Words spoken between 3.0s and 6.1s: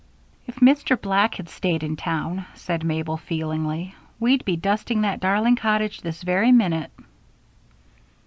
feelingly, "we'd be dusting that darling cottage